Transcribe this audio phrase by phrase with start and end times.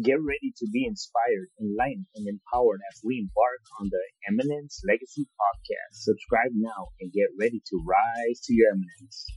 [0.00, 5.28] Get ready to be inspired, enlightened, and empowered as we embark on the Eminence Legacy
[5.36, 6.08] Podcast.
[6.08, 9.28] Subscribe now and get ready to rise to your eminence.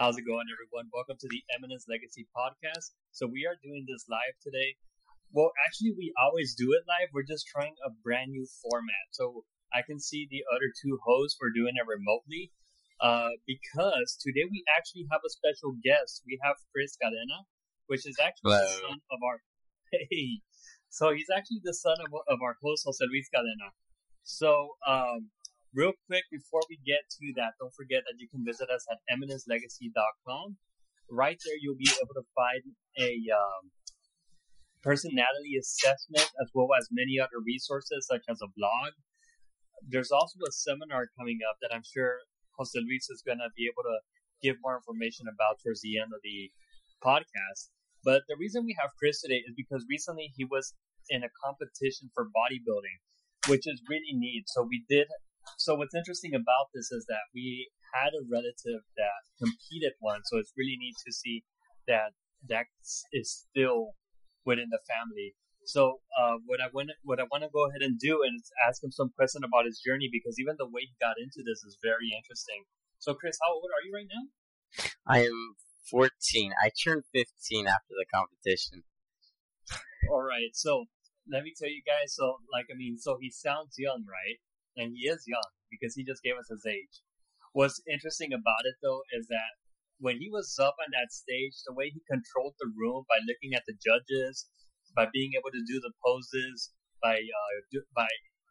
[0.00, 0.88] How's it going, everyone?
[0.96, 2.96] Welcome to the Eminence Legacy Podcast.
[3.12, 4.80] So, we are doing this live today.
[5.36, 7.12] Well, actually, we always do it live.
[7.12, 9.12] We're just trying a brand new format.
[9.12, 9.44] So,
[9.76, 11.36] I can see the other two hosts.
[11.36, 12.48] We're doing it remotely
[13.04, 16.24] uh, because today we actually have a special guest.
[16.24, 17.44] We have Chris Cadena
[17.90, 18.62] which is actually Hello.
[18.62, 19.42] the son of our
[19.90, 20.38] hey.
[20.90, 23.74] So he's actually the son of, of our host, Jose Luis Cadena.
[24.22, 25.30] So, um,
[25.74, 29.02] real quick before we get to that, don't forget that you can visit us at
[29.10, 30.56] eminencelegacy.com.
[31.10, 32.62] Right there, you'll be able to find
[32.98, 33.74] a um,
[34.82, 38.94] personality assessment as well as many other resources such as a blog.
[39.82, 42.22] There's also a seminar coming up that I'm sure
[42.54, 43.98] Jose Luis is going to be able to
[44.42, 46.50] give more information about towards the end of the
[47.02, 47.74] podcast.
[48.04, 50.74] But the reason we have Chris today is because recently he was
[51.08, 52.98] in a competition for bodybuilding,
[53.48, 54.44] which is really neat.
[54.48, 55.08] So we did.
[55.58, 60.28] So what's interesting about this is that we had a relative that competed once.
[60.30, 61.44] So it's really neat to see
[61.88, 62.12] that
[62.48, 62.66] that
[63.12, 63.92] is still
[64.46, 65.34] within the family.
[65.66, 68.82] So uh, what I want what I want to go ahead and do is ask
[68.82, 71.76] him some question about his journey because even the way he got into this is
[71.82, 72.64] very interesting.
[72.98, 74.24] So Chris, how old are you right now?
[75.06, 75.56] I am
[75.90, 76.52] 14.
[76.62, 78.84] I turned 15 after the competition.
[80.10, 80.54] All right.
[80.54, 80.86] So
[81.28, 82.14] let me tell you guys.
[82.14, 84.38] So, like, I mean, so he sounds young, right?
[84.76, 87.02] And he is young because he just gave us his age.
[87.52, 89.58] What's interesting about it, though, is that
[89.98, 93.54] when he was up on that stage, the way he controlled the room by looking
[93.54, 94.46] at the judges,
[94.96, 98.08] by being able to do the poses, by uh, do, by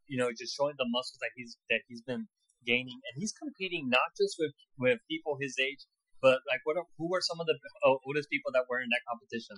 [0.08, 2.28] you know just showing the muscles that he's that he's been
[2.66, 5.86] gaining, and he's competing not just with with people his age,
[6.22, 6.78] but like, what?
[6.78, 7.58] Are, who were some of the
[8.06, 9.58] oldest people that were in that competition?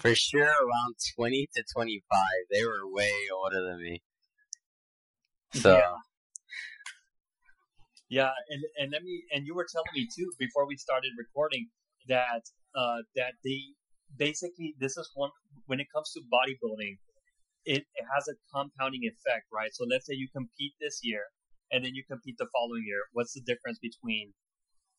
[0.00, 2.40] For sure, around twenty to twenty-five.
[2.50, 4.02] They were way older than me.
[5.54, 5.76] So.
[5.76, 5.94] Yeah.
[8.10, 11.68] Yeah, and and let me and you were telling me too before we started recording
[12.08, 12.42] that
[12.74, 13.60] uh, that they
[14.18, 15.30] basically this is one
[15.66, 16.98] when it comes to bodybuilding,
[17.66, 19.70] it, it has a compounding effect, right?
[19.72, 21.22] So let's say you compete this year
[21.70, 23.02] and then you compete the following year.
[23.12, 24.32] What's the difference between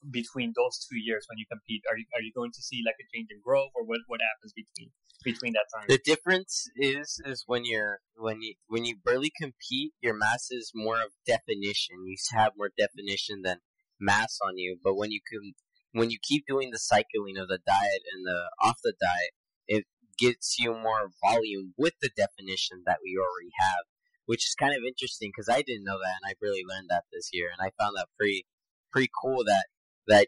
[0.09, 1.84] between those two years when you compete?
[1.89, 4.19] Are you are you going to see like a change in growth, or what what
[4.22, 4.91] happens between
[5.23, 5.85] between that time?
[5.88, 10.72] The difference is is when you're when you when you barely compete, your mass is
[10.73, 12.06] more of definition.
[12.06, 13.59] You have more definition than
[14.00, 14.78] mass on you.
[14.84, 15.53] But when you can
[15.94, 19.34] when you keep doing the cycling of the diet and the off the diet,
[19.67, 19.85] it
[20.17, 23.85] gets you more volume with the definition that we already have,
[24.25, 27.06] which is kind of interesting because I didn't know that and I really learned that
[27.11, 28.45] this year and I found that pretty
[28.91, 29.67] pretty cool that
[30.07, 30.28] that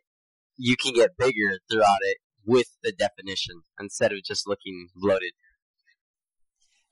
[0.58, 5.34] you can get bigger throughout it with the definition instead of just looking bloated.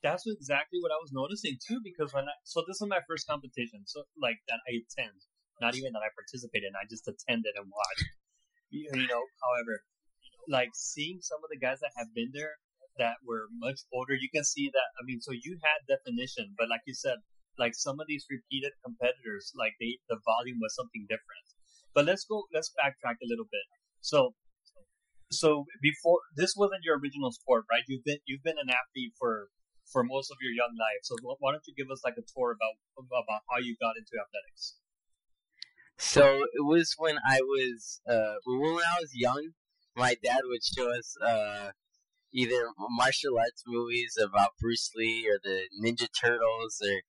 [0.01, 3.27] That's exactly what I was noticing too, because when I, so this is my first
[3.27, 5.13] competition, so like that I attend,
[5.61, 8.09] not even that I participated in, I just attended and watched.
[8.73, 9.85] You, you know, however,
[10.49, 12.57] like seeing some of the guys that have been there
[12.97, 14.89] that were much older, you can see that.
[14.97, 17.21] I mean, so you had definition, but like you said,
[17.59, 21.45] like some of these repeated competitors, like they the volume was something different.
[21.93, 22.43] But let's go.
[22.53, 23.65] Let's backtrack a little bit.
[24.01, 24.33] So,
[25.31, 27.83] so before this wasn't your original sport, right?
[27.87, 29.49] You've been you've been an athlete for
[29.91, 31.03] for most of your young life.
[31.03, 34.15] So why don't you give us like a tour about about how you got into
[34.15, 34.77] athletics?
[35.97, 39.51] So it was when I was uh, when I was young.
[39.95, 41.71] My dad would show us uh,
[42.33, 47.01] either martial arts movies about Bruce Lee or the Ninja Turtles or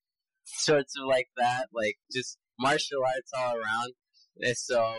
[0.45, 3.95] sorts of like that, like just martial arts all around.
[4.41, 4.95] And so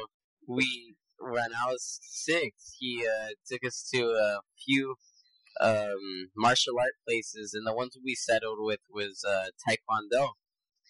[0.48, 4.96] we, when I was six, he uh, took us to a few
[5.62, 10.30] um, martial art places, and the ones we settled with was uh, Taekwondo.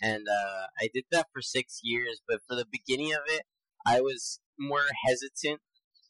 [0.01, 3.43] And uh, I did that for six years, but for the beginning of it,
[3.85, 5.61] I was more hesitant,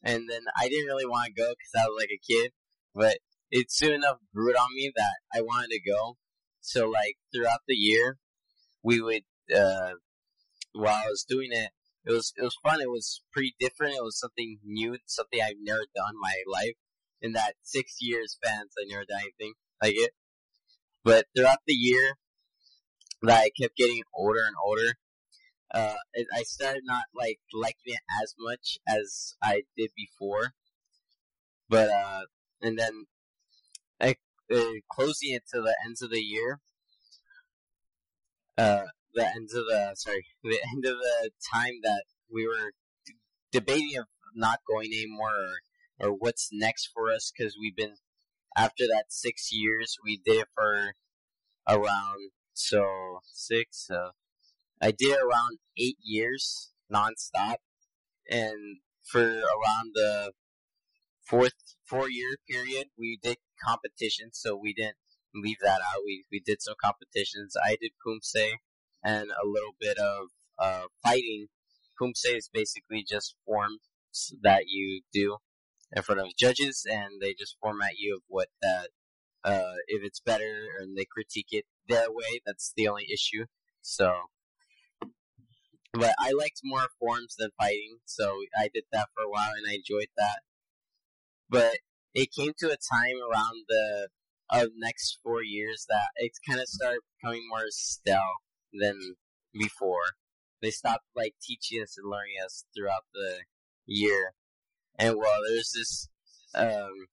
[0.04, 2.52] and then I didn't really want to go because I was like a kid.
[2.96, 3.18] But
[3.52, 6.18] it soon enough grew on me that I wanted to go.
[6.62, 8.18] So like throughout the year,
[8.84, 9.92] we would uh,
[10.74, 11.70] while I was doing it,
[12.06, 12.82] it was it was fun.
[12.82, 13.96] It was pretty different.
[13.96, 16.76] It was something new, something I've never done in my life.
[17.22, 20.12] In that six years span, I never done anything like it.
[21.06, 22.18] But throughout the year,
[23.22, 24.98] that I kept getting older and older,
[25.74, 25.96] uh,
[26.36, 30.54] I started not like liking it as much as I did before.
[31.70, 32.22] But uh,
[32.62, 33.06] and then
[34.02, 34.14] uh,
[34.92, 36.60] closing it to the ends of the year,
[38.58, 42.74] uh, the end of the sorry, the end of the time that we were
[43.06, 43.14] d-
[43.52, 44.06] debating of
[44.36, 47.96] not going anymore or or what's next for us because we've been
[48.58, 50.94] after that six years we did it for
[51.68, 54.12] around so six so
[54.82, 57.56] I did around eight years nonstop.
[58.30, 60.32] And for around the
[61.26, 61.54] fourth
[61.86, 64.98] four year period we did competitions so we didn't
[65.34, 66.04] leave that out.
[66.06, 67.56] We we did some competitions.
[67.64, 68.56] I did Kumse
[69.04, 70.28] and a little bit of
[70.60, 71.48] uh, fighting
[72.00, 73.80] Kumse is basically just forms
[74.42, 75.38] that you do
[75.96, 78.90] in front of judges, and they just format you of what that
[79.44, 82.42] uh, if it's better, and they critique it their way.
[82.46, 83.46] That's the only issue.
[83.82, 84.14] So,
[85.94, 89.70] but I liked more forms than fighting, so I did that for a while, and
[89.70, 90.40] I enjoyed that.
[91.50, 91.78] But
[92.14, 94.08] it came to a time around the
[94.50, 98.36] of next four years that it kind of started becoming more stale
[98.74, 99.16] than
[99.54, 100.16] before.
[100.62, 103.40] They stopped like teaching us and learning us throughout the
[103.86, 104.34] year,
[104.98, 106.08] and well, there's this,
[106.56, 107.08] um,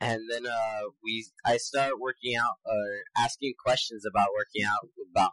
[0.00, 5.32] and then uh, we I start working out or asking questions about working out about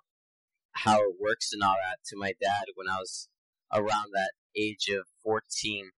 [0.73, 3.29] how it works and all that to my dad when I was
[3.73, 5.91] around that age of 14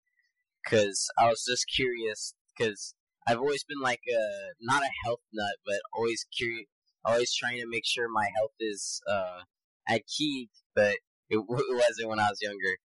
[0.62, 2.94] because I was just curious because
[3.27, 6.67] I've always been like a not a health nut but always curious
[7.06, 9.41] always trying to make sure my health is uh,
[9.88, 10.97] at key but
[11.31, 12.76] it, wasn't when I was younger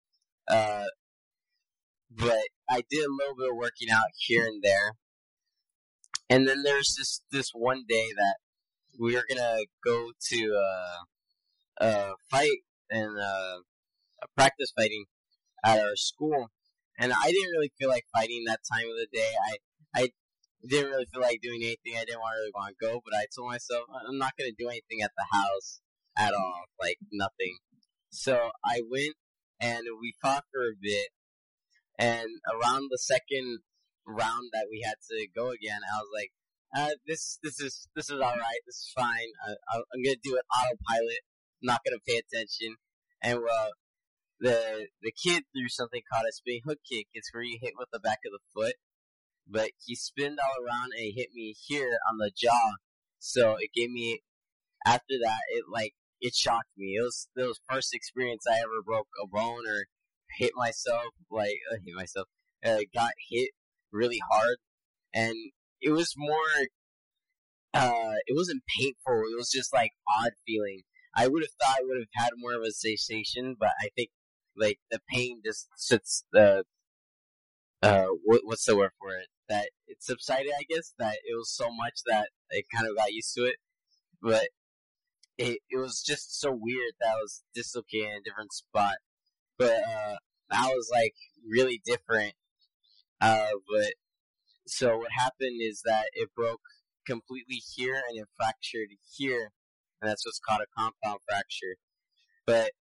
[0.47, 0.85] uh,
[2.15, 4.95] but I did a little bit of working out here and there.
[6.29, 8.35] And then there's this this one day that
[8.99, 12.59] we were gonna go to uh, uh, fight
[12.89, 13.59] and uh,
[14.37, 15.05] practice fighting
[15.65, 16.47] at our school,
[16.97, 19.31] and I didn't really feel like fighting that time of the day.
[19.45, 20.09] I I
[20.67, 21.95] didn't really feel like doing anything.
[21.97, 25.01] I didn't really want to go, but I told myself I'm not gonna do anything
[25.01, 25.81] at the house
[26.17, 27.57] at all, like nothing.
[28.09, 29.15] So I went
[29.59, 31.09] and we fought for a bit,
[31.97, 33.59] and around the second
[34.05, 36.31] round that we had to go again, I was like,
[36.75, 38.61] uh, "This, this is this is all right.
[38.65, 39.29] This is fine.
[39.45, 41.21] I, I'm gonna do it autopilot.
[41.61, 42.75] I'm not gonna pay attention."
[43.23, 43.71] And well,
[44.39, 47.07] the the kid threw something called a spin hook kick.
[47.13, 48.75] It's where you hit with the back of the foot,
[49.51, 52.73] but he spinned all around and hit me here on the jaw.
[53.19, 54.21] So it gave me.
[54.85, 56.95] After that, it like it shocked me.
[56.97, 59.85] It was the first experience I ever broke a bone or
[60.37, 62.27] hit myself, like uh, hit myself,
[62.65, 63.49] uh, got hit
[63.91, 64.57] really hard,
[65.13, 65.35] and
[65.81, 66.37] it was more.
[67.73, 69.23] Uh, it wasn't painful.
[69.31, 69.91] It was just like
[70.23, 70.81] odd feeling.
[71.15, 74.09] I would have thought I would have had more of a sensation, but I think
[74.57, 76.63] like the pain just sits the.
[77.81, 79.27] Uh, what, what's the word for it?
[79.49, 80.93] That it subsided, I guess.
[80.99, 83.55] That it was so much that I kind of got used to it,
[84.21, 84.49] but
[85.37, 88.95] it it was just so weird that I was dislocated in a different spot
[89.61, 90.15] but uh,
[90.49, 91.13] that was like
[91.47, 92.33] really different.
[93.21, 93.93] Uh, but
[94.65, 96.61] so what happened is that it broke
[97.05, 99.51] completely here and it fractured here,
[100.01, 101.75] and that's what's called a compound fracture.
[102.47, 102.71] But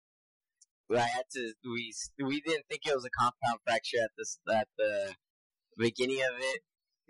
[0.99, 4.69] I had to we we didn't think it was a compound fracture at this at
[4.79, 5.15] the
[5.77, 6.61] beginning of it.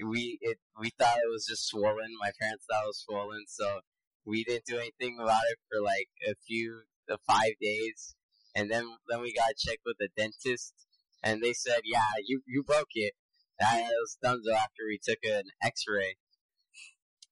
[0.04, 2.16] We it we thought it was just swollen.
[2.20, 3.80] My parents thought it was swollen, so
[4.24, 8.14] we didn't do anything about it for like a few the five days
[8.54, 10.74] and then then we got checked with the dentist,
[11.22, 13.14] and they said, "Yeah, you you broke it."
[13.58, 16.16] That was done so after we took an X-ray.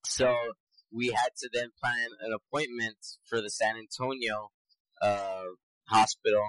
[0.04, 0.34] So
[0.92, 4.50] we had to then plan an appointment for the San Antonio
[5.00, 5.44] uh,
[5.88, 6.49] hospital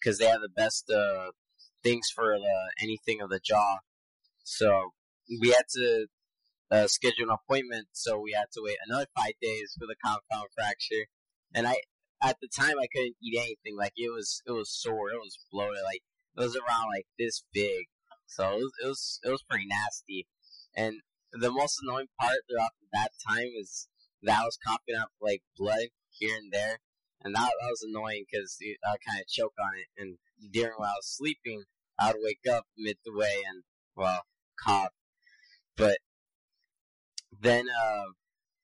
[0.00, 1.30] because they have the best uh,
[1.82, 2.36] things for
[2.80, 3.78] anything of the jaw.
[4.44, 4.90] So
[5.40, 6.06] we had to
[6.70, 7.88] uh, schedule an appointment.
[7.92, 11.06] So we had to wait another five days for the compound fracture.
[11.54, 11.80] And I
[12.22, 13.76] at the time I couldn't eat anything.
[13.76, 16.02] Like it was it was sore, it was bloated, like
[16.36, 17.86] it was around like this big.
[18.26, 20.26] So it was it was, it was pretty nasty.
[20.76, 21.00] And
[21.32, 23.88] the most annoying part throughout that time is
[24.22, 26.78] that I was coughing up like blood here and there,
[27.26, 30.00] and that, that was annoying because I kind of choke on it.
[30.00, 30.18] And
[30.52, 31.64] during while I was sleeping,
[31.98, 33.64] I would wake up midway and
[33.96, 34.22] well
[34.64, 34.92] cough.
[35.76, 35.98] But
[37.40, 38.04] then uh,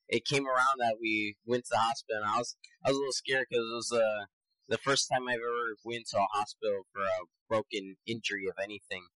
[0.08, 3.00] it came around that we went to the hospital, and I was I was a
[3.00, 4.24] little scared because it was uh,
[4.68, 9.06] the first time I've ever went to a hospital for a broken injury of anything.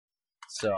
[0.49, 0.77] So,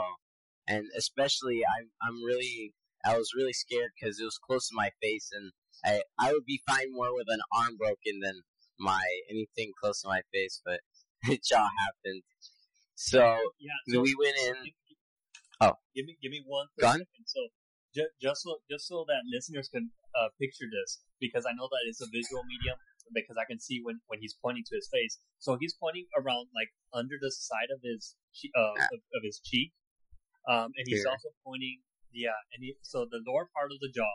[0.67, 2.73] and especially I'm I'm really
[3.03, 6.45] I was really scared because it was close to my face, and I I would
[6.45, 8.43] be fine more with an arm broken than
[8.79, 10.79] my anything close to my face, but
[11.31, 12.23] it all happened.
[12.95, 13.19] So,
[13.59, 14.55] yeah, so we went in.
[15.61, 17.03] Oh, give me give me one gun.
[17.25, 17.39] So
[17.95, 21.83] just, just so just so that listeners can uh, picture this, because I know that
[21.87, 22.75] it's a visual medium,
[23.13, 25.19] because I can see when, when he's pointing to his face.
[25.39, 28.15] So he's pointing around like under the side of his
[28.55, 29.71] uh, of, of his cheek,
[30.47, 31.11] Um, and he's Here.
[31.11, 34.09] also pointing, yeah, and he, so the lower part of the jaw,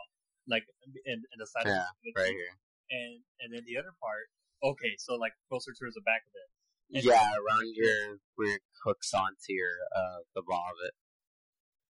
[0.49, 0.63] like
[1.05, 2.53] in, in the side Yeah, of the right here.
[2.91, 4.27] and and then the other part,
[4.71, 6.49] okay, so like closer towards the back of it.
[6.97, 10.95] And- Yeah, around your where it hooks onto your uh the ball of it.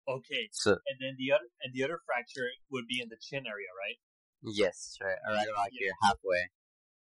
[0.07, 3.45] Okay, So and then the other and the other fracture would be in the chin
[3.47, 3.99] area, right?
[4.43, 5.79] yes, right, right about Yeah.
[5.91, 6.49] here, halfway.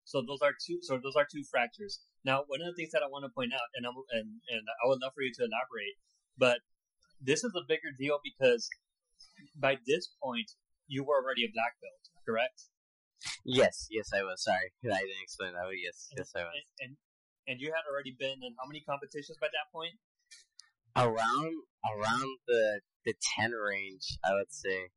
[0.05, 0.79] So those are two.
[0.83, 2.01] So those are two fractures.
[2.25, 4.63] Now, one of the things that I want to point out, and I'm, and and
[4.83, 5.97] I would love for you to elaborate,
[6.37, 6.59] but
[7.23, 8.69] this is a bigger deal because
[9.57, 10.51] by this point
[10.89, 12.67] you were already a black belt, correct?
[13.45, 14.43] Yes, yes, I was.
[14.43, 15.65] Sorry, I didn't explain that.
[15.65, 16.55] But yes, yes, I was.
[16.81, 16.97] And, and
[17.49, 19.95] and you had already been in how many competitions by that point?
[20.97, 24.89] Around around the the ten range, I would say.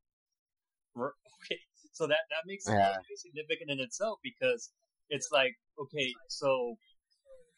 [1.44, 1.60] Okay,
[1.92, 2.96] so that that makes it Yeah.
[3.16, 4.72] significant in itself because
[5.10, 6.76] it's like okay, so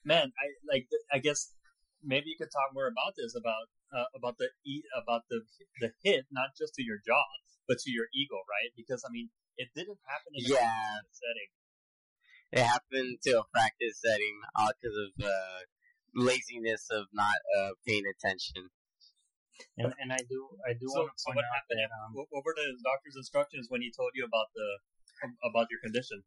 [0.04, 1.54] man, I like I guess
[2.02, 4.48] maybe you could talk more about this about uh, about the
[5.00, 5.40] about the
[5.80, 7.24] the hit, not just to your jaw,
[7.66, 8.72] but to your ego, right?
[8.76, 10.58] Because I mean, it didn't happen in a Yeah.
[10.58, 11.50] practice setting.
[12.52, 15.60] It happened to a practice setting all because of uh,
[16.14, 18.70] laziness of not uh, paying attention.
[19.76, 21.80] And and I do I do So, want to so point what out happened?
[21.80, 24.68] that um, what, what were the doctor's instructions when he told you about the
[25.44, 26.22] about your condition?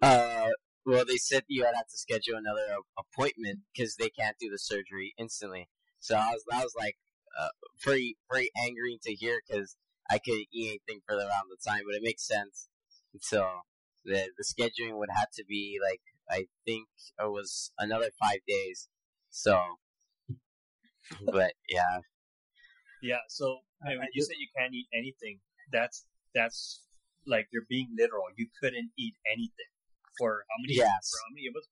[0.00, 0.50] Uh,
[0.86, 5.14] well, they said you had to schedule another appointment because they can't do the surgery
[5.18, 5.68] instantly.
[5.98, 6.96] So I was, I was like,
[7.38, 7.48] uh,
[7.82, 9.76] very, very angry to hear because
[10.10, 12.68] I couldn't eat anything for around the time, but it makes sense.
[13.20, 13.46] So
[14.04, 18.88] the the scheduling would have to be like I think it was another five days.
[19.30, 19.60] So,
[21.32, 22.00] but yeah,
[23.02, 23.22] Yeah.
[23.28, 25.40] So I- and when you said you can't eat anything,
[25.72, 26.82] that's that's
[27.26, 28.24] like you're being literal.
[28.36, 29.70] You couldn't eat anything
[30.18, 30.74] for how many?
[30.74, 31.10] Yes.
[31.10, 31.42] For how many?
[31.46, 31.68] It was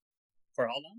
[0.55, 0.99] for how long?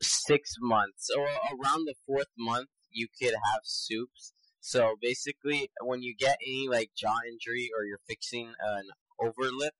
[0.00, 6.14] six months or around the fourth month you could have soups so basically when you
[6.16, 8.84] get any like jaw injury or you're fixing an
[9.20, 9.70] overlip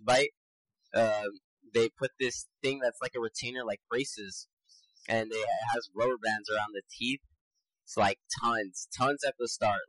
[0.00, 0.32] bite
[0.94, 1.40] um,
[1.74, 4.46] they put this thing that's like a retainer like braces
[5.08, 7.20] and it has rubber bands around the teeth.
[7.84, 9.82] It's like tons tons at the start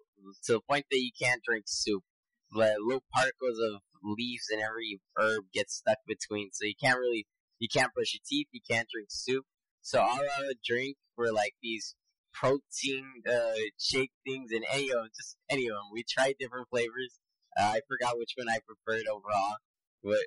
[0.45, 2.03] to the point that you can't drink soup.
[2.51, 7.25] The little particles of leaves and every herb get stuck between so you can't really
[7.59, 9.45] you can't brush your teeth you can't drink soup.
[9.81, 11.95] So all I would drink were like these
[12.39, 15.89] protein uh, shake things and any of 'em, just any of them.
[15.93, 17.19] We tried different flavors.
[17.57, 19.57] Uh, I forgot which one I preferred overall,
[20.03, 20.25] but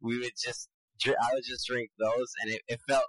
[0.00, 0.68] we would just
[1.06, 3.06] I would just drink those, and it, it felt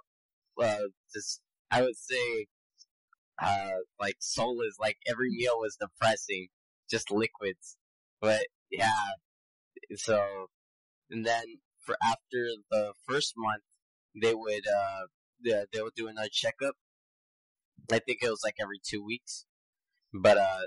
[0.62, 1.40] uh, just
[1.70, 2.46] I would say
[3.42, 4.76] uh, like soulless.
[4.80, 6.48] Like every meal was depressing,
[6.90, 7.76] just liquids.
[8.20, 8.88] But yeah,
[9.96, 10.46] so
[11.10, 11.44] and then
[11.80, 13.62] for after the first month,
[14.20, 15.02] they would uh
[15.44, 16.74] they, they would do another checkup.
[17.92, 19.46] I think it was like every two weeks,
[20.12, 20.62] but uh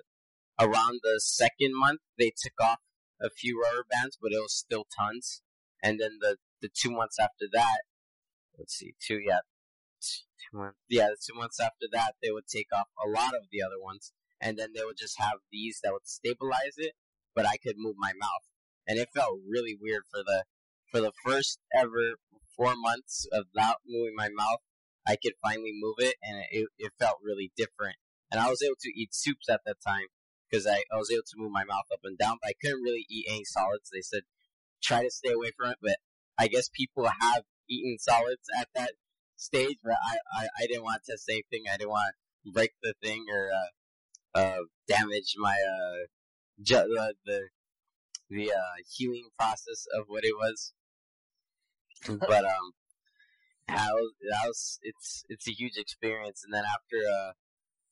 [0.59, 2.79] around the second month they took off
[3.21, 5.41] a few rubber bands, but it was still tons.
[5.81, 7.81] And then the the two months after that,
[8.57, 9.39] let's see, two yeah,
[10.01, 13.47] two months yeah, the two months after that they would take off a lot of
[13.51, 16.93] the other ones, and then they would just have these that would stabilize it,
[17.35, 18.45] but I could move my mouth,
[18.87, 20.45] and it felt really weird for the
[20.89, 22.15] for the first ever
[22.55, 24.59] four months of not moving my mouth.
[25.07, 27.95] I could finally move it, and it, it felt really different.
[28.31, 30.07] And I was able to eat soups at that time
[30.49, 32.81] because I, I was able to move my mouth up and down, but I couldn't
[32.81, 33.89] really eat any solids.
[33.91, 34.21] They said
[34.83, 35.97] try to stay away from it, but
[36.37, 38.91] I guess people have eaten solids at that
[39.35, 41.63] stage, but I, I, I didn't want to test anything.
[41.71, 42.13] I didn't want
[42.45, 44.57] to break the thing or uh, uh,
[44.87, 46.05] damage my uh,
[46.61, 47.41] ju- the the,
[48.29, 50.73] the uh, healing process of what it was.
[52.07, 52.71] but um,
[53.67, 56.43] that was, that was it's it's a huge experience.
[56.43, 57.31] And then after uh,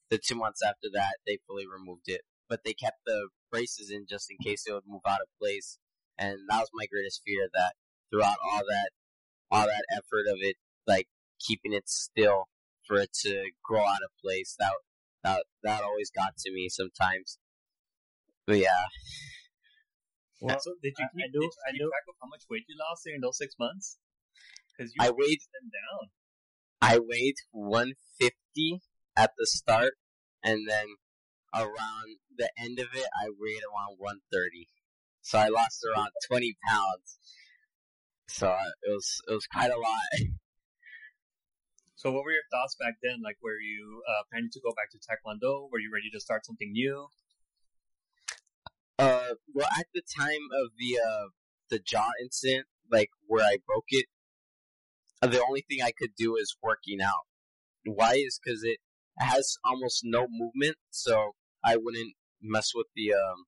[0.10, 4.06] the two months after that, they fully removed it, but they kept the braces in
[4.10, 5.78] just in case it would move out of place.
[6.18, 7.74] And that was my greatest fear that
[8.12, 8.90] throughout all that
[9.52, 11.08] all that effort of it, like
[11.40, 12.46] keeping it still
[12.88, 14.74] for it to grow out of place, that
[15.24, 17.38] that that always got to me sometimes.
[18.46, 18.86] But yeah,
[20.42, 22.28] well, so did you keep, I do- did you I keep do- track of how
[22.28, 23.98] much weight you lost during those six months?
[24.82, 26.10] Because you I weighed them down.
[26.82, 28.82] I weighed 150
[29.16, 29.94] at the start,
[30.44, 30.88] and then
[31.54, 34.68] around the end of it, I weighed around 130.
[35.22, 37.20] So I lost around 20 pounds.
[38.28, 40.32] So uh, it was it was quite a lot.
[41.96, 43.22] So what were your thoughts back then?
[43.24, 45.70] Like, were you uh, planning to go back to Taekwondo?
[45.72, 47.06] Were you ready to start something new?
[48.98, 51.28] Uh, well, at the time of the uh
[51.70, 54.08] the jaw incident, like where I broke it,
[55.22, 57.26] the only thing I could do is working out.
[57.86, 58.78] Why is because it
[59.20, 61.32] has almost no movement, so
[61.64, 63.14] I wouldn't mess with the.
[63.14, 63.46] Um,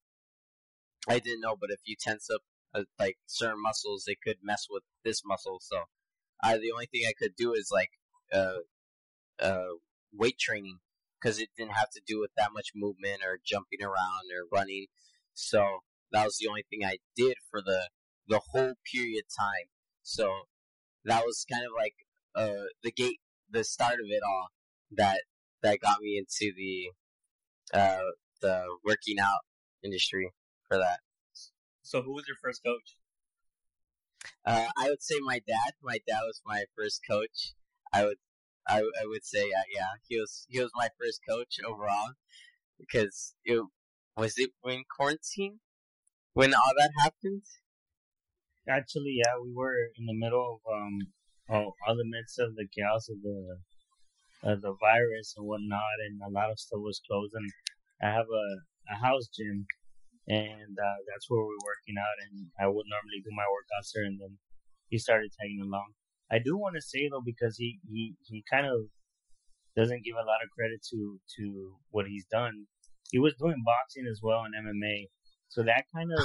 [1.07, 2.41] I didn't know, but if you tense up
[2.73, 5.57] uh, like certain muscles, it could mess with this muscle.
[5.61, 5.83] So,
[6.41, 7.91] I the only thing I could do is like
[8.31, 8.61] uh,
[9.41, 9.73] uh,
[10.13, 10.79] weight training
[11.21, 14.87] because it didn't have to do with that much movement or jumping around or running.
[15.33, 15.79] So
[16.11, 17.89] that was the only thing I did for the
[18.27, 19.67] the whole period of time.
[20.03, 20.29] So
[21.05, 21.95] that was kind of like
[22.35, 23.19] uh, the gate,
[23.49, 24.47] the start of it all
[24.91, 25.21] that
[25.61, 26.91] that got me into the
[27.73, 29.41] uh, the working out
[29.83, 30.31] industry
[30.67, 30.99] for that.
[31.81, 32.97] So, who was your first coach?
[34.45, 35.73] Uh, I would say my dad.
[35.81, 37.53] My dad was my first coach.
[37.93, 38.17] I would,
[38.67, 42.13] I, I would say, uh, yeah, he was he was my first coach overall
[42.79, 43.61] because it
[44.17, 45.59] was it when quarantine
[46.33, 47.43] when all that happened.
[48.67, 50.99] Actually, yeah, we were in the middle of um,
[51.51, 53.59] oh, all the midst of the chaos of the
[54.43, 57.33] uh, the virus and whatnot, and a lot of stuff was closed.
[57.35, 57.51] And
[58.01, 58.47] I have a,
[58.95, 59.65] a house gym,
[60.27, 62.17] and uh, that's where we're working out.
[62.23, 64.37] And I would normally do my workouts there, and then
[64.87, 65.91] he started tagging along.
[66.31, 68.87] I do want to say though, because he he he kind of
[69.75, 72.67] doesn't give a lot of credit to to what he's done.
[73.11, 75.11] He was doing boxing as well and MMA,
[75.49, 76.23] so that kind of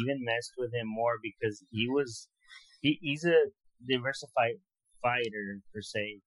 [0.00, 2.28] even messed with him more because he was
[2.82, 3.50] he, he's a
[3.88, 4.56] diversified
[5.02, 6.20] fighter per se,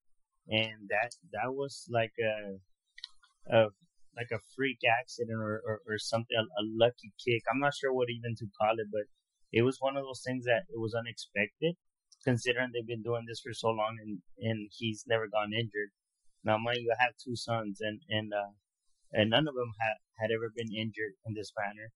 [0.50, 3.68] and that that was like a a
[4.16, 7.44] like a freak accident or, or, or something a, a lucky kick.
[7.52, 9.08] I'm not sure what even to call it, but
[9.54, 11.76] it was one of those things that it was unexpected
[12.24, 15.90] considering they've been doing this for so long and and he's never gone injured.
[16.44, 18.54] Now, mind you, I have two sons, and and uh,
[19.14, 21.92] and none of them had had ever been injured in this manner.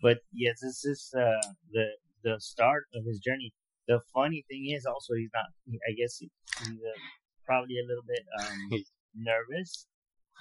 [0.00, 1.86] But yes, this is uh, the
[2.22, 3.52] the start of his journey.
[3.86, 5.46] The funny thing is also he's not.
[5.88, 6.30] I guess he's
[6.62, 6.98] uh,
[7.44, 8.82] probably a little bit um,
[9.14, 9.86] nervous,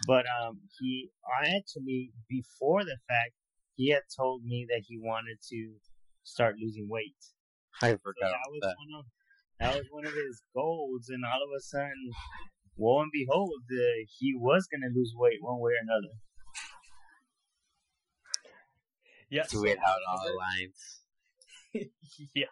[0.05, 1.09] but um, he
[1.41, 3.33] I actually before the fact
[3.75, 5.73] he had told me that he wanted to
[6.23, 7.17] start losing weight.
[7.81, 8.75] I forgot so that was that.
[8.77, 9.05] one of
[9.59, 12.11] that was one of his goals, and all of a sudden,
[12.77, 16.13] lo and behold, uh, he was gonna lose weight one way or another.
[19.29, 20.99] Yeah, It's weird how it all aligns.
[22.35, 22.45] yeah,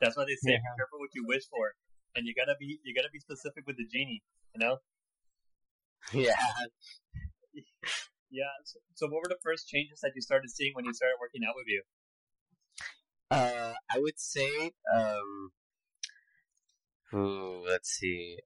[0.00, 0.58] that's why they say Yeah.
[0.58, 1.74] be careful what you wish for,
[2.14, 4.22] and you gotta be you gotta be specific with the genie.
[4.54, 4.76] You know?
[6.12, 6.34] Yeah.
[8.34, 8.48] Yeah.
[8.64, 11.42] So, so what were the first changes that you started seeing when you started working
[11.46, 11.82] out with you?
[13.30, 15.52] Uh, I would say, um,
[17.14, 18.38] ooh, let's see,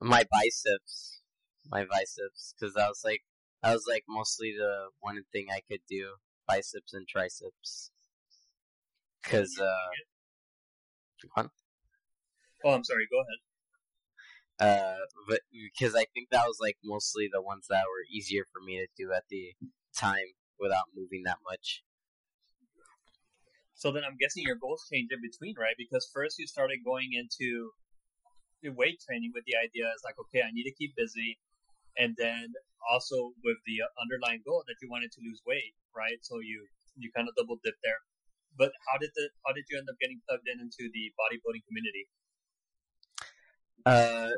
[0.00, 1.20] my biceps,
[1.68, 3.22] my biceps, because that was like
[3.62, 6.10] that was like mostly the one thing I could do,
[6.46, 7.90] biceps and triceps,
[9.22, 9.90] because uh,
[11.34, 11.48] what?
[12.64, 13.06] Oh, I'm sorry.
[13.10, 13.38] Go ahead.
[14.58, 18.60] uh, but because I think that was like mostly the ones that were easier for
[18.64, 19.52] me to do at the
[19.96, 21.82] time without moving that much.
[23.74, 25.76] So then I'm guessing your goals changed in between, right?
[25.76, 27.72] Because first you started going into
[28.62, 31.38] the weight training with the idea is like, okay, I need to keep busy,
[31.98, 32.52] and then
[32.90, 36.18] also with the underlying goal that you wanted to lose weight, right?
[36.22, 38.00] So you you kind of double dip there.
[38.56, 41.64] But how did the how did you end up getting plugged in into the bodybuilding
[41.68, 42.08] community?
[43.84, 44.30] Uh,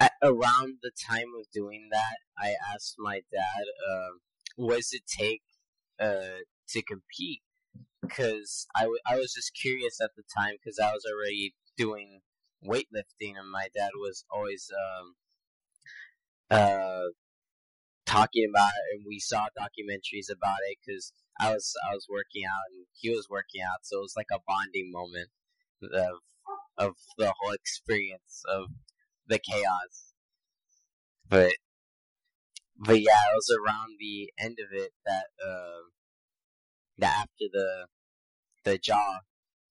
[0.00, 4.18] at, around the time of doing that, I asked my dad, uh,
[4.56, 5.42] what does it take
[6.00, 7.42] uh, to compete?
[8.02, 12.20] Because I, w- I was just curious at the time because I was already doing
[12.64, 15.14] weightlifting, and my dad was always um,
[16.50, 17.08] uh,
[18.06, 22.44] talking about it, and we saw documentaries about it because I was I was working
[22.44, 25.28] out and he was working out, so it was like a bonding moment
[25.82, 26.18] of
[26.78, 28.68] of the whole experience of
[29.26, 30.12] the chaos.
[31.28, 31.52] But
[32.76, 35.82] but yeah, it was around the end of it that uh,
[36.98, 37.86] that after the
[38.64, 39.20] the jaw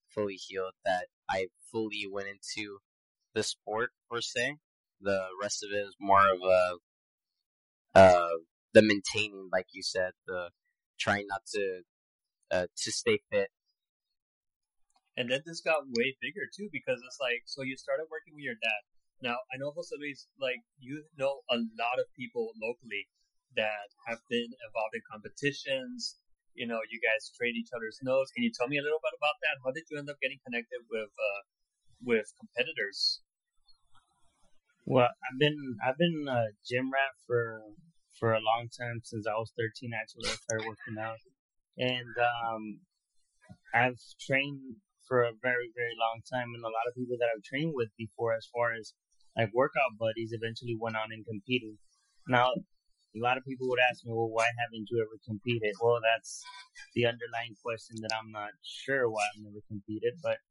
[0.09, 2.79] fully healed that I fully went into
[3.33, 4.57] the sport per se.
[5.01, 6.77] The rest of it is more of a
[7.95, 8.37] uh
[8.73, 10.49] the maintaining, like you said, the
[10.99, 11.81] trying not to
[12.51, 13.49] uh to stay fit.
[15.17, 18.43] And then this got way bigger too because it's like so you started working with
[18.43, 18.81] your dad.
[19.21, 23.07] Now I know Jose Luis, like you know a lot of people locally
[23.55, 26.17] that have been involved in competitions.
[26.53, 28.31] You know, you guys trade each other's notes.
[28.31, 29.55] Can you tell me a little bit about that?
[29.63, 31.41] How did you end up getting connected with uh,
[32.03, 33.21] with competitors?
[34.89, 37.61] Well, I've been I've been a gym rat for
[38.17, 39.93] for a long time since I was 13.
[39.93, 41.21] Actually, I started working out,
[41.77, 42.81] and um,
[43.69, 47.45] I've trained for a very very long time, and a lot of people that I've
[47.45, 48.97] trained with before, as far as
[49.37, 51.77] like workout buddies eventually went on and competed.
[52.27, 55.77] Now, a lot of people would ask me, well, why haven't you ever competed?
[55.77, 56.41] Well, that's
[56.97, 60.41] the underlying question that I'm not sure why I've never competed, but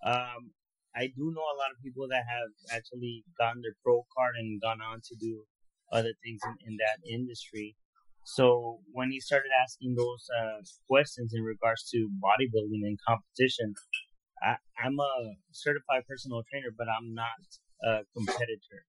[0.00, 0.56] um,
[0.96, 4.60] I do know a lot of people that have actually gotten their pro card and
[4.60, 5.44] gone on to do
[5.92, 7.76] other things in, in that industry.
[8.24, 13.74] So when he started asking those uh, questions in regards to bodybuilding and competition,
[14.42, 17.38] I, I'm a certified personal trainer, but I'm not
[17.84, 18.88] a competitor.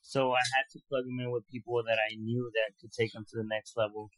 [0.00, 3.14] So I had to plug him in with people that I knew that could take
[3.14, 4.10] him to the next level.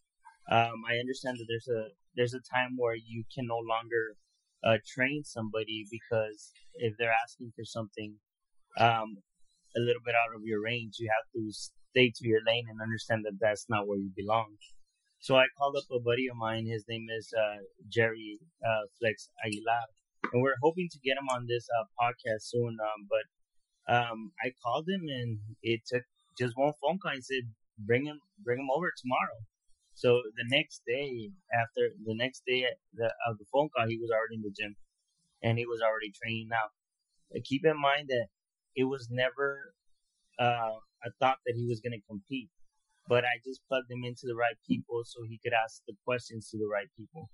[0.50, 4.16] Um, I understand that there's a there's a time where you can no longer
[4.64, 8.14] uh, train somebody because if they're asking for something
[8.78, 9.16] um,
[9.76, 12.80] a little bit out of your range, you have to stay to your lane and
[12.80, 14.56] understand that that's not where you belong.
[15.20, 16.66] So I called up a buddy of mine.
[16.66, 19.86] His name is uh, Jerry uh, Flex Aguilar,
[20.32, 22.76] and we're hoping to get him on this uh, podcast soon.
[22.82, 26.02] Um, but um, I called him, and it took
[26.38, 27.12] just one phone call.
[27.12, 27.44] and said,
[27.78, 29.38] "Bring him, bring him over tomorrow."
[29.94, 32.66] So the next day, after the next day
[33.28, 34.76] of the phone call, he was already in the gym,
[35.42, 36.48] and he was already training.
[36.50, 36.72] Now,
[37.44, 38.26] keep in mind that
[38.74, 39.74] it was never
[40.38, 42.50] uh, a thought that he was going to compete,
[43.08, 46.48] but I just plugged him into the right people so he could ask the questions
[46.50, 47.30] to the right people.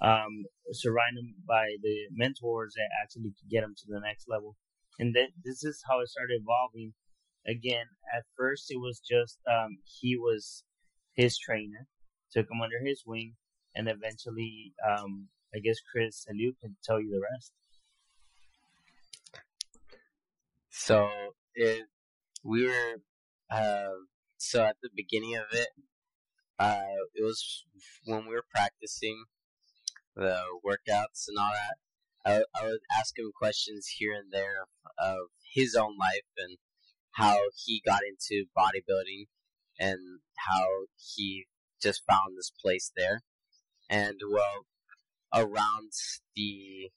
[0.00, 4.56] Um, surround him by the mentors that actually could get him to the next level.
[4.98, 6.92] And then this is how it started evolving.
[7.46, 10.64] Again, at first it was just um, he was
[11.14, 11.86] his trainer,
[12.32, 13.34] took him under his wing,
[13.74, 17.52] and eventually, um, I guess Chris and Luke can tell you the rest.
[20.70, 21.08] So
[22.44, 22.96] we were
[23.50, 23.92] uh,
[24.38, 25.68] so at the beginning of it,
[26.58, 27.64] uh, it was
[28.06, 29.24] when we were practicing
[30.16, 31.76] the workouts and all that.
[32.24, 34.68] I, I would ask him questions here and there of,
[34.98, 35.18] of
[35.54, 36.56] his own life and
[37.12, 39.26] how he got into bodybuilding
[39.78, 40.66] and how
[40.96, 41.46] he
[41.82, 43.22] just found this place there.
[43.90, 44.66] And well,
[45.34, 45.92] around
[46.36, 46.90] the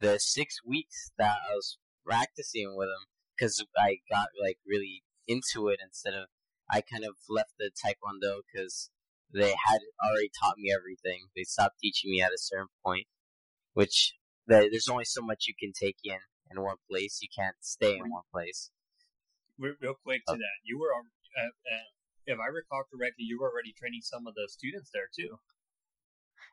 [0.00, 5.68] the six weeks that I was practicing with him, because I got like really into
[5.68, 6.28] it instead of
[6.70, 8.90] I kind of left the taekwondo because
[9.32, 11.28] they had already taught me everything.
[11.34, 13.06] They stopped teaching me at a certain point,
[13.74, 14.14] which
[14.46, 16.18] there's only so much you can take in
[16.50, 17.18] in one place.
[17.22, 18.70] You can't stay in one place.
[19.58, 20.36] Real quick to oh.
[20.36, 21.95] that, you were, uh, uh,
[22.26, 25.38] if I recall correctly, you were already training some of the students there too.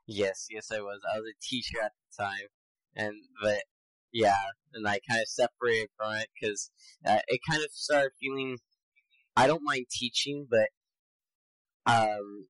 [0.06, 1.02] Yes, yes, I was.
[1.14, 2.48] I was a teacher at the time,
[2.96, 3.64] and but
[4.12, 4.38] yeah,
[4.74, 6.70] and I kind of separated from it because
[7.06, 8.58] uh, it kind of started feeling.
[9.36, 10.70] I don't mind teaching, but
[11.86, 12.48] um,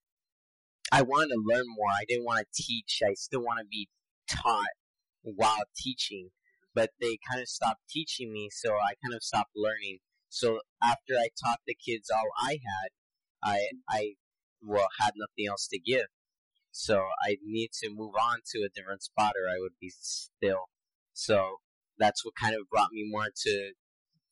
[0.92, 1.90] I wanted to learn more.
[1.90, 3.02] I didn't want to teach.
[3.08, 3.88] I still want to be
[4.30, 4.76] taught
[5.22, 6.30] while teaching,
[6.76, 10.00] but they kind of stopped teaching me, so I kind of stopped learning.
[10.30, 12.90] So after I taught the kids all I had,
[13.44, 14.14] I I
[14.62, 16.08] well had nothing else to give.
[16.72, 20.70] So I need to move on to a different spot, or I would be still.
[21.14, 21.58] So
[22.00, 23.74] that's what kind of brought me more to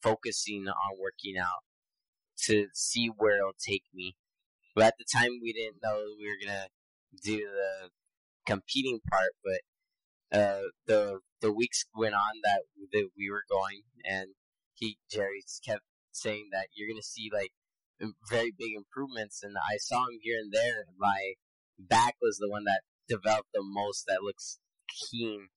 [0.02, 1.64] focusing on working out
[2.46, 4.16] to see where it'll take me.
[4.76, 6.68] But at the time, we didn't know we were gonna
[7.24, 7.90] do the
[8.46, 12.62] competing part, but uh, the the weeks went on that
[12.94, 14.30] that we were going, and
[14.76, 17.52] he Jerry kept saying that you're gonna see like
[18.30, 20.86] very big improvements, and I saw him here and there.
[20.98, 21.34] My
[21.80, 24.06] back was the one that developed the most.
[24.08, 24.60] That looks
[25.12, 25.48] keen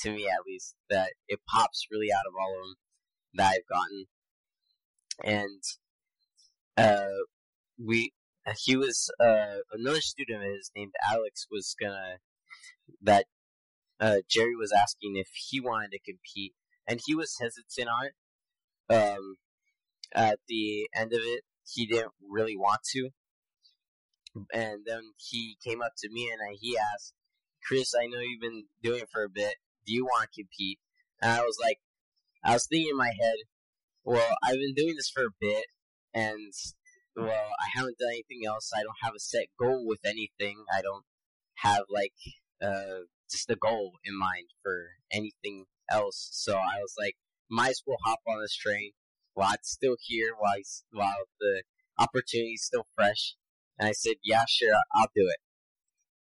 [0.00, 0.74] to me, at least.
[0.90, 2.74] That it pops really out of all of them
[3.34, 4.06] that I've gotten,
[5.22, 5.62] and
[6.76, 7.24] uh,
[7.78, 8.12] we
[8.64, 12.18] he was uh, another student of his named Alex was gonna
[13.02, 13.26] that
[14.00, 16.54] uh, Jerry was asking if he wanted to compete,
[16.86, 18.14] and he was hesitant on it.
[18.90, 19.36] Um,
[20.14, 23.10] at the end of it, he didn't really want to,
[24.52, 27.14] and then he came up to me and I, he asked,
[27.66, 29.54] "Chris, I know you've been doing it for a bit.
[29.86, 30.78] Do you want to compete?"
[31.22, 31.78] And I was like,
[32.44, 33.36] I was thinking in my head,
[34.04, 35.66] "Well, I've been doing this for a bit,
[36.12, 36.52] and
[37.16, 37.28] well,
[37.60, 38.70] I haven't done anything else.
[38.74, 40.64] I don't have a set goal with anything.
[40.72, 41.04] I don't
[41.56, 42.14] have like
[42.62, 46.28] uh, just a goal in mind for anything else.
[46.32, 47.16] So I was like,
[47.50, 48.92] might as well hop on this train
[49.34, 50.60] while it's still here, while
[50.92, 51.62] while the
[51.98, 53.34] opportunity is still fresh.
[53.78, 55.38] And I said, yeah, sure, I'll do it.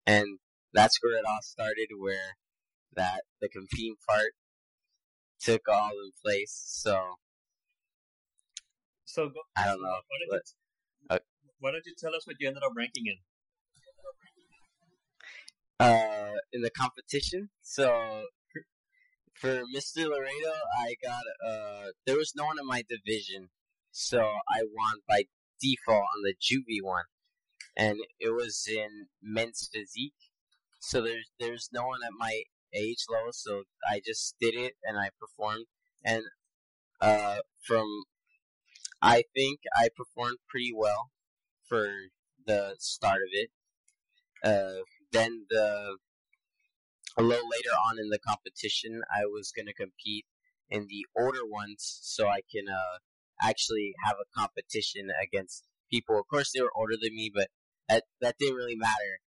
[0.07, 0.39] And
[0.73, 2.37] that's where it all started, where
[2.95, 4.33] that the competing part
[5.41, 6.63] took all in place.
[6.67, 7.17] So,
[9.05, 9.97] so go, I don't know.
[10.29, 10.43] What
[11.59, 13.17] why don't you tell us what you ended up ranking in?
[15.81, 17.49] Uh, in the competition.
[17.63, 18.25] So
[19.40, 20.09] For Mr.
[20.09, 23.51] Laredo, I got uh there was no one in my division,
[23.92, 25.25] so I won by
[25.61, 27.05] default on the juvie one,
[27.77, 30.14] and it was in men's physique.
[30.81, 32.42] So there's there's no one at my
[32.75, 35.66] age level, so I just did it and I performed,
[36.05, 36.25] and
[37.01, 38.05] uh from
[39.03, 41.11] I think I performed pretty well
[41.68, 41.92] for
[42.46, 43.51] the start of it.
[44.42, 45.96] Uh, then the
[47.16, 50.26] a little later on in the competition, I was going to compete
[50.70, 52.98] in the older ones so I can uh,
[53.40, 56.18] actually have a competition against people.
[56.18, 57.48] Of course, they were older than me, but
[57.88, 59.20] that, that didn't really matter.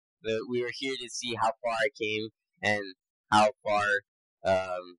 [0.49, 2.29] We were here to see how far I came
[2.61, 2.95] and
[3.31, 3.85] how far,
[4.45, 4.97] um,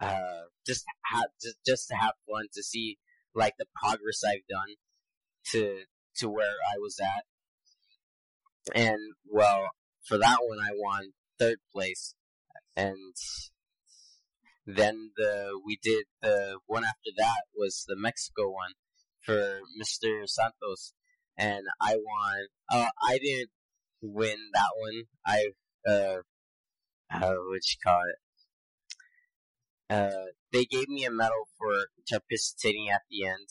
[0.00, 2.98] uh, just, ha- just, just to have fun, to see
[3.34, 4.74] like the progress I've done
[5.52, 5.82] to,
[6.16, 7.24] to where I was at.
[8.74, 8.98] And
[9.30, 9.68] well,
[10.04, 12.14] for that one, I won third place,
[12.76, 13.14] and
[14.66, 18.72] then the we did the one after that was the Mexico one
[19.20, 20.26] for Mr.
[20.26, 20.94] Santos,
[21.36, 22.46] and I won.
[22.70, 23.50] Uh, I didn't
[24.00, 25.02] win that one.
[25.26, 25.50] I
[25.86, 26.18] uh,
[27.10, 28.18] uh what you call it?
[29.94, 31.74] Uh, they gave me a medal for
[32.08, 33.48] participating at the end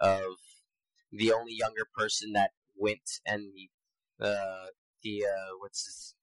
[0.00, 0.36] of
[1.12, 4.66] the only younger person that went and the uh
[5.02, 6.14] the uh what's his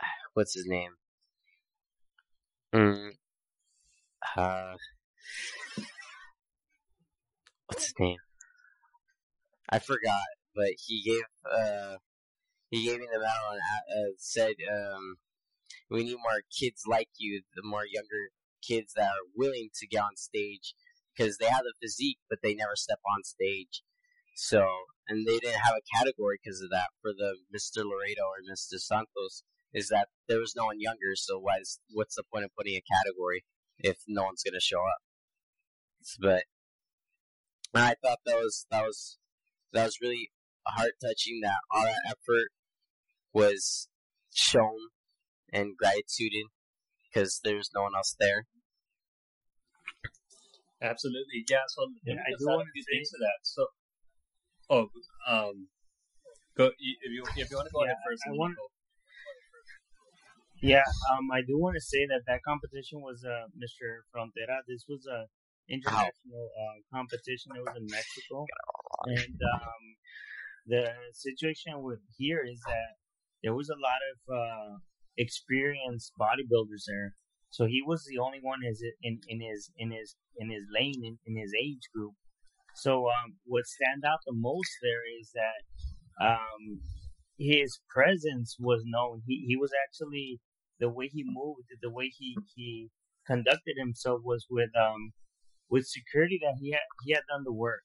[0.34, 0.92] what's his name?
[2.74, 3.10] Mm,
[4.36, 4.74] uh,
[7.66, 8.18] what's his name?
[9.68, 11.96] I forgot, but he gave uh
[12.70, 15.16] he gave me the medal and uh, said um
[15.90, 18.30] we need more kids like you, the more younger
[18.66, 20.74] kids that are willing to get on stage
[21.16, 23.82] because they have the physique but they never step on stage.
[24.34, 24.66] So
[25.08, 27.84] and they didn't have a category because of that for the Mr.
[27.84, 28.78] Laredo or Mr.
[28.78, 31.14] Santos is that there was no one younger.
[31.16, 33.44] So why is, what's the point of putting a category
[33.78, 35.00] if no one's going to show up?
[36.20, 36.44] But
[37.74, 39.18] I thought that was that was
[39.72, 40.30] that was really
[40.66, 41.40] heart touching.
[41.42, 42.48] That all that effort
[43.32, 43.88] was
[44.32, 44.78] shown
[45.52, 46.46] and gratituded
[47.12, 48.46] because there's no one else there.
[50.80, 51.64] Absolutely, yeah.
[51.68, 53.38] So Yeah, I just do wanna few say- things to that.
[53.42, 53.66] So,
[54.70, 54.88] oh,
[55.26, 55.68] um,
[56.56, 58.22] go if you if you want to go Yeah, ahead first.
[58.26, 58.68] I and wanna- go.
[60.66, 64.02] Yeah, um, I do want to say that that competition was uh, Mr.
[64.10, 64.58] Frontera.
[64.66, 65.26] This was a
[65.72, 67.52] international uh, competition.
[67.54, 68.46] It was in Mexico,
[69.06, 69.84] and um,
[70.66, 72.90] the situation with here is that
[73.44, 74.72] there was a lot of uh,
[75.18, 77.14] experienced bodybuilders there.
[77.50, 81.02] So he was the only one is in, in his in his in his lane
[81.04, 82.14] in, in his age group.
[82.74, 85.62] So um, what stand out the most there is that
[86.26, 86.80] um,
[87.38, 89.22] his presence was known.
[89.26, 90.40] He he was actually
[90.80, 92.90] the way he moved, the way he he
[93.26, 95.12] conducted himself was with um
[95.68, 97.82] with security that he had he had done the work,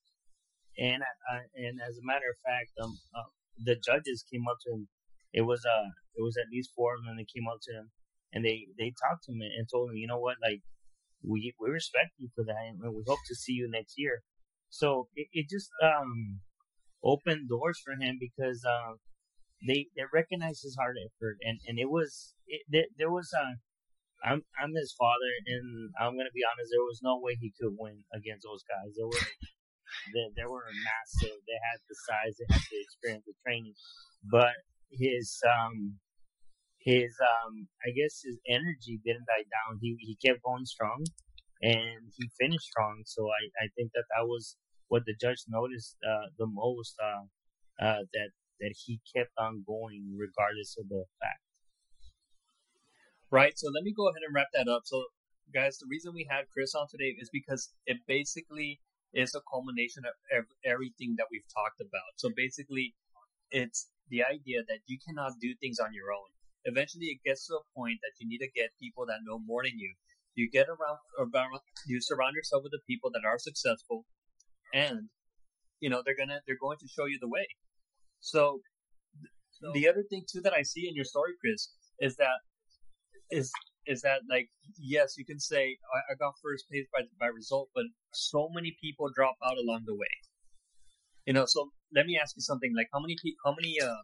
[0.77, 3.29] and uh, and as a matter of fact, um uh,
[3.63, 4.87] the judges came up to him.
[5.33, 7.17] It was uh it was at least four of them.
[7.17, 7.91] They came up to him
[8.33, 10.61] and they they talked to him and told him, you know what, like
[11.23, 14.21] we we respect you for that, and we hope to see you next year.
[14.69, 16.39] So it, it just um
[17.03, 18.93] opened doors for him because uh,
[19.67, 23.45] they they recognized his hard effort and and it was it, there, there was a
[24.23, 27.73] I'm I'm his father and I'm gonna be honest there was no way he could
[27.77, 28.93] win against those guys.
[28.95, 29.25] They were
[30.13, 33.75] they, they were massive they had the size they had the experience the training
[34.29, 34.55] but
[34.91, 35.99] his um
[36.79, 39.79] his um I guess his energy didn't die down.
[39.81, 41.05] He he kept going strong
[41.61, 43.03] and he finished strong.
[43.05, 47.25] So I I think that that was what the judge noticed uh the most uh
[47.83, 48.29] uh that
[48.61, 51.41] that he kept on going regardless of the fact.
[53.31, 53.57] Right.
[53.57, 54.83] So let me go ahead and wrap that up.
[54.85, 55.03] So,
[55.53, 58.79] guys, the reason we had Chris on today is because it basically
[59.13, 62.15] is a culmination of everything that we've talked about.
[62.15, 62.93] So basically,
[63.51, 66.31] it's the idea that you cannot do things on your own.
[66.65, 69.63] Eventually, it gets to a point that you need to get people that know more
[69.63, 69.95] than you.
[70.35, 74.05] You get around, around you surround yourself with the people that are successful,
[74.73, 75.09] and
[75.79, 77.47] you know they're gonna they're going to show you the way.
[78.21, 78.61] So
[79.73, 82.39] the other thing too that I see in your story, Chris, is that
[83.29, 83.51] is
[83.87, 87.69] is that like yes, you can say I, I got first place by by result,
[87.75, 90.15] but so many people drop out along the way.
[91.25, 92.73] You know, so let me ask you something.
[92.75, 93.37] Like, how many people?
[93.45, 93.79] How many?
[93.81, 94.01] Uh,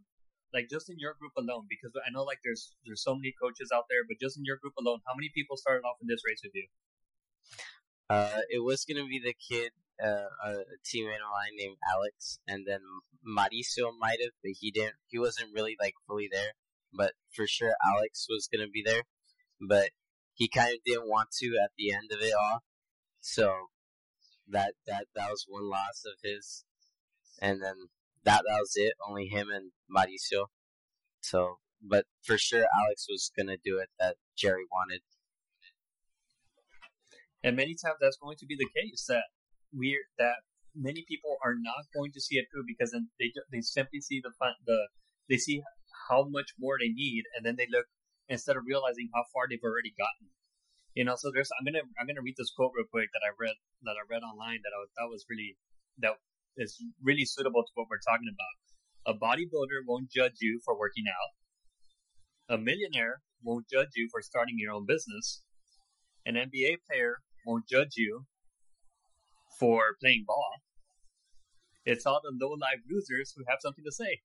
[0.53, 3.69] like just in your group alone, because I know like there's there's so many coaches
[3.73, 6.21] out there, but just in your group alone, how many people started off in this
[6.25, 6.67] race with you?
[8.09, 9.71] Uh, it was gonna be the kid,
[10.03, 10.51] uh, a
[10.85, 12.81] teammate of mine named Alex, and then
[13.27, 14.95] Mauricio might have, but he didn't.
[15.07, 16.53] He wasn't really like fully there,
[16.93, 19.03] but for sure Alex was gonna be there.
[19.59, 19.89] But
[20.33, 22.63] he kind of didn't want to at the end of it all.
[23.21, 23.67] So
[24.49, 26.63] that that that was one loss of his,
[27.41, 27.75] and then
[28.23, 28.93] that that was it.
[29.07, 30.45] Only him and Mauricio.
[31.21, 35.01] So, but for sure, Alex was gonna do it that Jerry wanted.
[37.43, 39.23] And many times that's going to be the case that
[39.75, 40.43] we that
[40.75, 44.21] many people are not going to see it through because then they they simply see
[44.21, 44.31] the
[44.65, 44.87] the
[45.29, 45.61] they see
[46.09, 47.85] how much more they need, and then they look
[48.29, 50.31] instead of realizing how far they've already gotten.
[50.93, 53.31] You know, so there's I'm gonna I'm gonna read this quote real quick that I
[53.37, 55.57] read that I read online that I that was really
[55.99, 56.15] that
[56.57, 58.55] is really suitable to what we're talking about.
[59.05, 61.31] A bodybuilder won't judge you for working out.
[62.49, 65.43] A millionaire won't judge you for starting your own business.
[66.25, 68.25] An NBA player won't judge you
[69.59, 70.61] for playing ball.
[71.85, 74.21] It's all the low life losers who have something to say.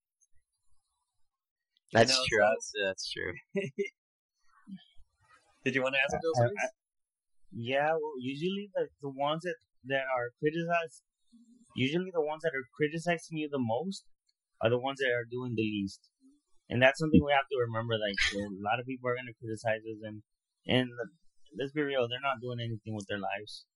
[1.92, 2.38] That's know, true.
[2.40, 3.32] so- That's, that's true.
[5.64, 6.38] Did you want to answer those?
[6.40, 6.58] I- Luis?
[6.62, 6.76] I-
[7.54, 9.58] Yeah, well, usually the the ones that
[9.92, 11.02] that are criticized,
[11.76, 14.04] usually the ones that are criticizing you the most
[14.62, 16.00] are the ones that are doing the least,
[16.70, 17.94] and that's something we have to remember.
[18.00, 20.22] Like a lot of people are gonna criticize us, and
[20.66, 20.88] and
[21.58, 23.66] let's be real, they're not doing anything with their lives.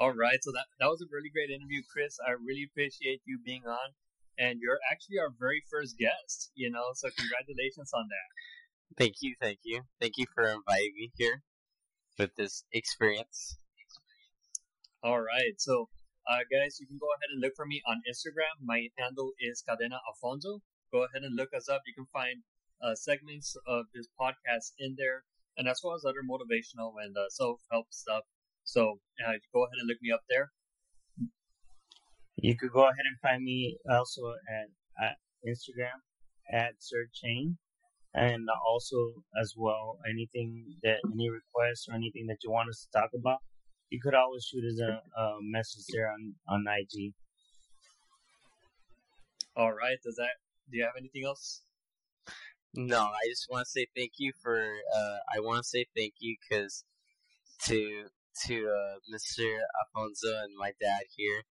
[0.00, 2.16] All right, so that that was a really great interview, Chris.
[2.26, 3.92] I really appreciate you being on,
[4.38, 6.48] and you're actually our very first guest.
[6.54, 8.96] You know, so congratulations on that.
[8.96, 11.42] Thank you, thank you, thank you for inviting me here
[12.18, 13.58] with this experience.
[15.04, 15.90] All right, so
[16.24, 18.56] uh, guys, you can go ahead and look for me on Instagram.
[18.64, 20.62] My handle is Cadena Alfonso.
[20.90, 21.82] Go ahead and look us up.
[21.86, 22.40] You can find
[22.80, 25.24] uh, segments of this podcast in there,
[25.58, 28.24] and as well as other motivational and uh, self help stuff.
[28.70, 30.52] So uh, go ahead and look me up there.
[32.36, 34.68] You could go ahead and find me also at,
[35.04, 35.98] at Instagram
[36.52, 37.58] at Sir Chain.
[38.14, 42.98] And also, as well, anything that, any requests or anything that you want us to
[42.98, 43.38] talk about,
[43.88, 47.12] you could always shoot us a, a message there on, on IG.
[49.56, 50.38] All right, does that?
[50.70, 51.62] Do you have anything else?
[52.74, 54.60] No, I just want to say thank you for.
[54.60, 56.84] Uh, I want to say thank you because
[57.66, 58.06] to
[58.46, 59.58] to uh, Mr.
[59.80, 61.42] Alfonso and my dad here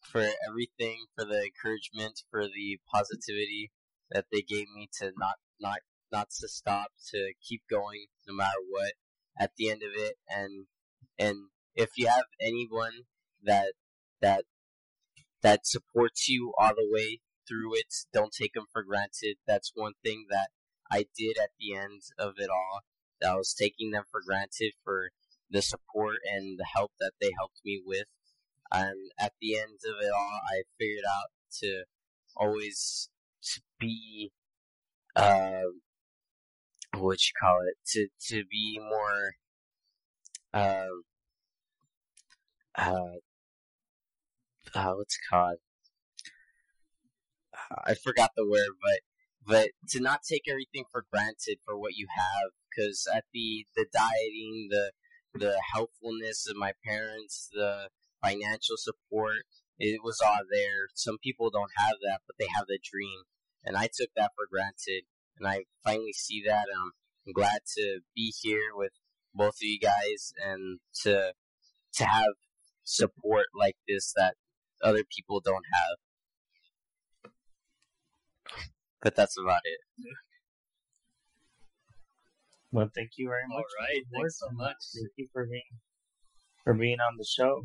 [0.00, 3.70] for everything, for the encouragement, for the positivity
[4.10, 5.78] that they gave me to not not
[6.10, 8.92] not to stop, to keep going no matter what.
[9.40, 10.66] At the end of it, and
[11.18, 13.04] and if you have anyone
[13.42, 13.72] that
[14.20, 14.44] that
[15.42, 17.92] that supports you all the way through it.
[18.12, 19.36] Don't take them for granted.
[19.46, 20.50] That's one thing that
[20.90, 22.80] I did at the end of it all.
[23.20, 25.10] That I was taking them for granted for
[25.52, 28.06] the support and the help that they helped me with.
[28.72, 31.84] And at the end of it all, I figured out to
[32.36, 33.10] always
[33.52, 34.32] to be,
[35.14, 35.62] uh,
[36.96, 39.34] what you call it, to to be more,
[40.54, 41.02] um,
[42.76, 43.18] uh,
[44.74, 45.58] uh, what's it called?
[47.84, 49.00] I forgot the word, but
[49.46, 53.86] but to not take everything for granted for what you have, because at the the
[53.92, 54.92] dieting, the
[55.34, 57.88] the helpfulness of my parents, the
[58.22, 59.42] financial support,
[59.78, 60.88] it was all there.
[60.94, 63.22] Some people don't have that, but they have the dream,
[63.64, 65.04] and I took that for granted,
[65.38, 66.66] and I finally see that.
[66.76, 66.92] Um,
[67.26, 68.92] I'm glad to be here with
[69.34, 71.32] both of you guys and to
[71.94, 72.34] to have
[72.84, 74.34] support like this that
[74.82, 77.32] other people don't have.
[79.00, 79.78] But that's about it.
[82.72, 83.58] Well, thank you very much.
[83.58, 84.76] All right, thanks so much.
[84.94, 85.76] Thank you for being
[86.64, 87.64] for being on the show.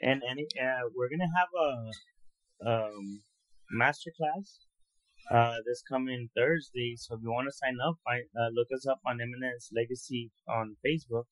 [0.00, 3.22] And any, uh, we're gonna have a um,
[3.72, 4.60] master class
[5.28, 6.94] uh, this coming Thursday.
[6.96, 10.30] So if you want to sign up, I, uh, look us up on Eminence Legacy
[10.48, 11.24] on Facebook,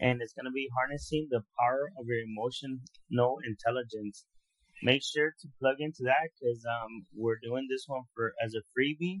[0.00, 4.24] and it's gonna be harnessing the power of your emotional intelligence.
[4.82, 8.64] Make sure to plug into that because um, we're doing this one for as a
[8.72, 9.20] freebie.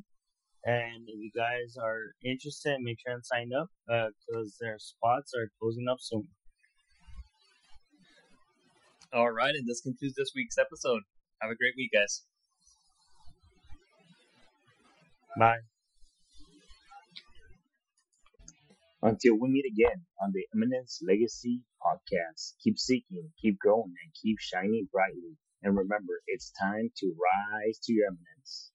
[0.66, 5.32] And if you guys are interested, make sure and sign up uh, because their spots
[5.36, 6.26] are closing up soon.
[9.12, 11.02] All right, and this concludes this week's episode.
[11.42, 12.22] Have a great week, guys.
[15.38, 15.58] Bye.
[19.02, 24.38] Until we meet again on the Eminence Legacy podcast, keep seeking, keep growing, and keep
[24.40, 25.36] shining brightly.
[25.62, 28.72] And remember, it's time to rise to your eminence.